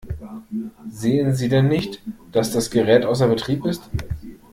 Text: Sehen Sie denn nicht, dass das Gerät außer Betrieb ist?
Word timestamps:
Sehen 0.89 1.35
Sie 1.35 1.47
denn 1.47 1.67
nicht, 1.67 2.01
dass 2.31 2.51
das 2.51 2.71
Gerät 2.71 3.05
außer 3.05 3.27
Betrieb 3.27 3.63
ist? 3.67 3.87